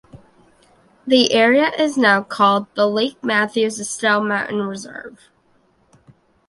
The 1.05 1.31
area 1.31 1.69
is 1.77 1.95
now 1.95 2.23
called 2.23 2.65
the 2.73 2.87
Lake 2.89 3.23
Mathews 3.23 3.79
Estelle 3.79 4.23
Mountain 4.23 4.63
Reserve. 4.63 5.29